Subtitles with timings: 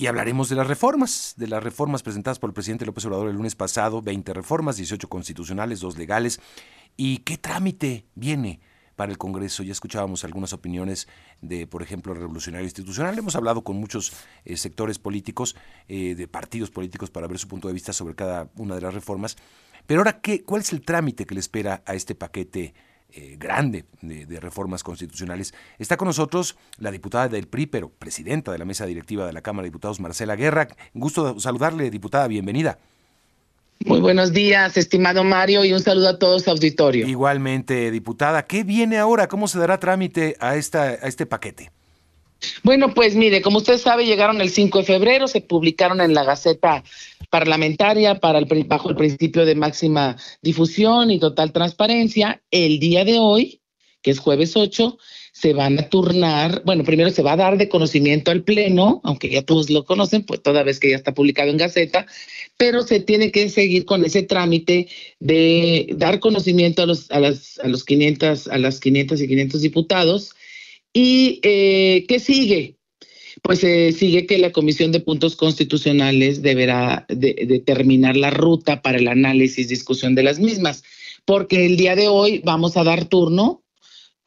[0.00, 3.36] Y hablaremos de las reformas, de las reformas presentadas por el presidente López Obrador el
[3.36, 6.40] lunes pasado, 20 reformas, 18 constitucionales, dos legales.
[6.96, 8.60] ¿Y qué trámite viene
[8.96, 9.62] para el Congreso?
[9.62, 11.06] Ya escuchábamos algunas opiniones
[11.42, 13.18] de, por ejemplo, Revolucionario Institucional.
[13.18, 14.14] Hemos hablado con muchos
[14.46, 15.54] eh, sectores políticos,
[15.86, 18.94] eh, de partidos políticos, para ver su punto de vista sobre cada una de las
[18.94, 19.36] reformas.
[19.86, 22.72] Pero ahora, ¿qué, ¿cuál es el trámite que le espera a este paquete?
[23.12, 25.52] Eh, grande de, reformas constitucionales.
[25.78, 29.42] Está con nosotros la diputada del PRI, pero presidenta de la mesa directiva de la
[29.42, 30.68] Cámara de Diputados, Marcela Guerra.
[30.94, 32.78] Gusto saludarle, diputada, bienvenida.
[33.84, 37.08] Muy buenos días, estimado Mario, y un saludo a todos, auditorio.
[37.08, 39.26] Igualmente, diputada, ¿qué viene ahora?
[39.26, 41.72] ¿Cómo se dará trámite a, esta, a este paquete?
[42.62, 46.24] Bueno, pues mire, como usted sabe, llegaron el 5 de febrero, se publicaron en la
[46.24, 46.82] Gaceta
[47.30, 52.42] Parlamentaria para el, bajo el principio de máxima difusión y total transparencia.
[52.50, 53.60] El día de hoy,
[54.02, 54.98] que es jueves 8,
[55.32, 59.30] se van a turnar, bueno, primero se va a dar de conocimiento al Pleno, aunque
[59.30, 62.06] ya todos lo conocen, pues toda vez que ya está publicado en Gaceta,
[62.56, 64.88] pero se tiene que seguir con ese trámite
[65.18, 69.62] de dar conocimiento a los, a las, a los 500, a las 500 y 500
[69.62, 70.34] diputados
[70.92, 72.76] ¿Y eh, qué sigue?
[73.42, 79.08] Pues eh, sigue que la Comisión de Puntos Constitucionales deberá determinar la ruta para el
[79.08, 80.82] análisis y discusión de las mismas,
[81.24, 83.62] porque el día de hoy vamos a dar turno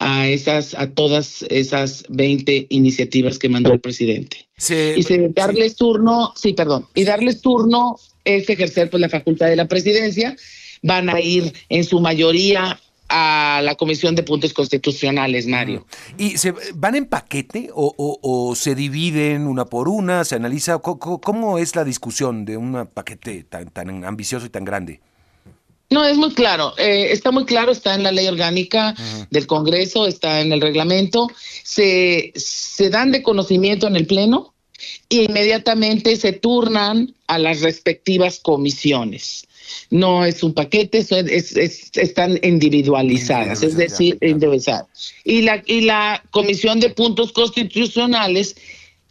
[0.00, 4.48] a esas a todas esas 20 iniciativas que mandó el presidente.
[4.68, 9.68] y darles turno, sí, perdón, y darles turno es ejercer pues la facultad de la
[9.68, 10.36] presidencia,
[10.82, 12.80] van a ir en su mayoría
[13.16, 15.86] a la Comisión de Puntos Constitucionales, Mario.
[16.18, 20.24] ¿Y se van en paquete o, se dividen una por una?
[20.24, 20.78] ¿Se analiza?
[20.78, 25.00] ¿Cómo, es la discusión de un paquete tan, tan ambicioso y tan grande?
[25.90, 28.96] No, es muy claro, eh, está muy claro, está en la ley orgánica
[29.30, 31.28] del Congreso, está en el reglamento,
[31.62, 34.54] se, se dan de conocimiento en el Pleno
[35.08, 39.46] e inmediatamente se turnan a las respectivas comisiones
[39.90, 41.56] no es un paquete, es,
[41.96, 44.86] están individualizadas, es decir, individualizadas.
[45.24, 48.56] Y la, y la Comisión de Puntos Constitucionales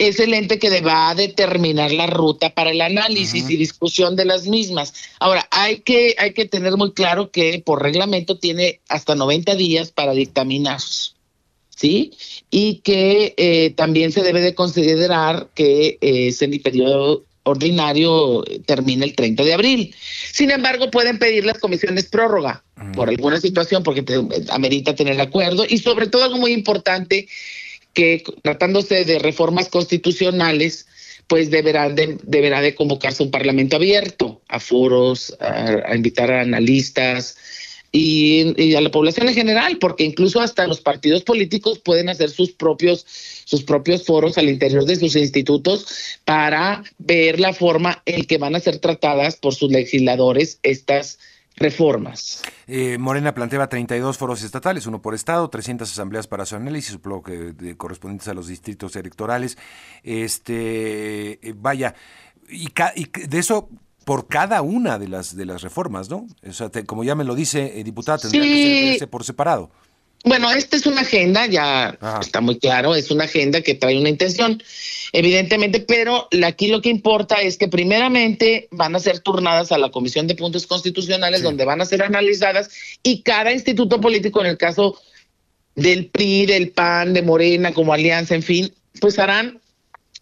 [0.00, 4.24] es el ente que va a determinar la ruta para el análisis y discusión de
[4.24, 4.94] las mismas.
[5.18, 9.92] Ahora, hay que, hay que tener muy claro que por reglamento tiene hasta 90 días
[9.92, 10.80] para dictaminar.
[11.76, 12.12] ¿Sí?
[12.50, 19.04] Y que eh, también se debe de considerar que eh, es el periodo ordinario termina
[19.04, 19.94] el 30 de abril.
[20.32, 22.62] Sin embargo, pueden pedir las comisiones prórroga
[22.94, 24.04] por alguna situación, porque
[24.50, 27.28] amerita tener acuerdo y sobre todo algo muy importante
[27.92, 30.86] que tratándose de reformas constitucionales,
[31.26, 37.36] pues deberá de, deberá de convocarse un parlamento abierto a foros, a invitar a analistas,
[37.92, 42.52] y, a la población en general, porque incluso hasta los partidos políticos pueden hacer sus
[42.52, 43.04] propios,
[43.44, 45.86] sus propios foros al interior de sus institutos
[46.24, 51.18] para ver la forma en que van a ser tratadas por sus legisladores estas
[51.56, 52.42] reformas.
[52.66, 57.24] Eh, Morena planteaba 32 foros estatales, uno por estado, 300 asambleas para su análisis, supongo
[57.24, 59.58] que correspondientes a los distritos electorales.
[60.02, 61.94] Este, eh, vaya,
[62.48, 62.68] y
[63.26, 63.68] de eso
[64.10, 66.26] por cada una de las de las reformas, ¿no?
[66.44, 69.70] O sea, como ya me lo dice eh, diputada, tendría que ser por separado.
[70.24, 74.08] Bueno, esta es una agenda, ya está muy claro, es una agenda que trae una
[74.08, 74.60] intención,
[75.12, 79.92] evidentemente, pero aquí lo que importa es que primeramente van a ser turnadas a la
[79.92, 82.68] Comisión de Puntos Constitucionales, donde van a ser analizadas
[83.04, 85.00] y cada instituto político, en el caso
[85.76, 89.60] del PRI, del PAN, de Morena, como alianza, en fin, pues harán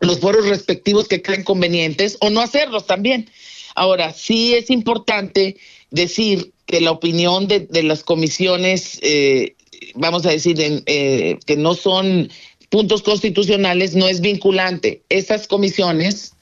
[0.00, 3.28] los foros respectivos que creen convenientes o no hacerlos también.
[3.74, 5.56] Ahora, sí es importante
[5.90, 9.54] decir que la opinión de, las comisiones, eh,
[9.94, 12.30] vamos a decir, eh, que no son
[12.70, 15.02] puntos constitucionales, no es vinculante.
[15.08, 16.34] Esas comisiones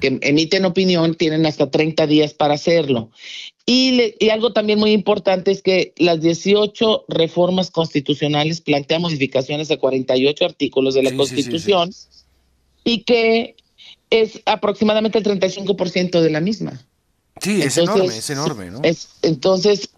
[0.00, 3.10] que emiten opinión tienen hasta 30 días para hacerlo.
[3.66, 10.44] Y, algo también muy importante es que las 18 reformas constitucionales plantean modificaciones a 48
[10.44, 11.90] artículos de la Constitución
[12.84, 13.56] y que
[14.10, 16.80] es aproximadamente el 35% de la misma.
[17.40, 18.80] Sí, es enorme, es enorme, ¿no?
[19.22, 19.90] entonces,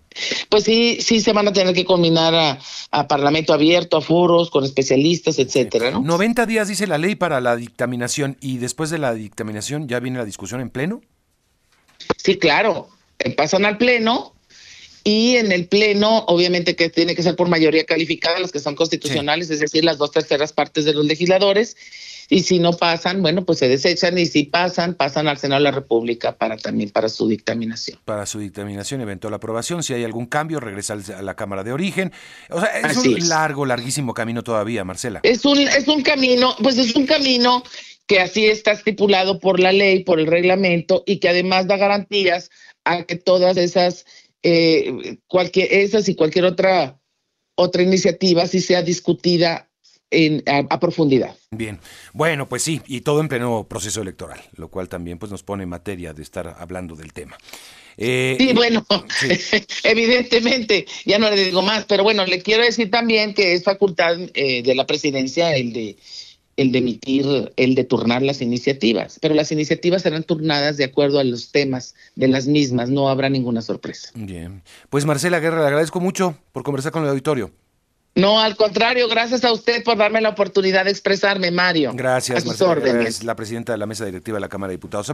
[0.51, 2.59] pues sí, sí se van a tener que combinar
[2.91, 6.03] a, Parlamento abierto, a foros, con especialistas, etcétera, ¿no?
[6.03, 10.19] 90 días dice la ley para la dictaminación y después de la dictaminación ya viene
[10.19, 11.01] la discusión en pleno.
[12.17, 12.89] Sí, claro,
[13.37, 14.35] pasan al pleno
[15.05, 18.75] y en el pleno, obviamente que tiene que ser por mayoría calificada, los que son
[18.75, 21.77] constitucionales, es decir, las dos terceras partes de los legisladores
[22.31, 25.65] y si no pasan, bueno, pues se desechan y si pasan, pasan al Senado de
[25.65, 27.99] la República para también para su dictaminación.
[28.05, 32.13] Para su dictaminación, eventual aprobación, si hay algún cambio, regresa a la Cámara de Origen.
[32.49, 35.21] O sea, es un largo, larguísimo camino todavía, Marcela.
[35.25, 37.65] Es un, es un camino, pues es un camino
[38.07, 42.51] que así está estipulado por la ley, por el reglamento y que además da garantías
[42.85, 44.07] a que todas esas,
[44.43, 46.99] eh, cualquier, esas y cualquier otra,
[47.55, 49.71] otra iniciativa sí sea discutida
[50.11, 51.37] en, a, profundidad.
[51.51, 51.79] Bien,
[52.13, 55.63] bueno, pues sí, y todo en pleno proceso electoral, lo cual también pues, nos pone
[55.65, 57.39] en materia de estar hablando del tema.
[57.97, 58.87] Eh, sí, bueno,
[59.85, 64.17] evidentemente, ya no le digo más, pero bueno, le quiero decir también que es facultad
[64.35, 65.97] eh, de la presidencia el de
[66.61, 71.19] el de emitir, el de turnar las iniciativas, pero las iniciativas serán turnadas de acuerdo
[71.19, 74.11] a los temas de las mismas, no habrá ninguna sorpresa.
[74.15, 77.51] Bien, pues Marcela Guerra, le agradezco mucho por conversar con el auditorio.
[78.15, 81.93] No, al contrario, gracias a usted por darme la oportunidad de expresarme, Mario.
[81.95, 83.03] Gracias, Marcela.
[83.09, 85.09] Es la presidenta de la mesa directiva de la Cámara de Diputados.